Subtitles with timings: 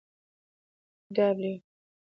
[1.11, 1.61] W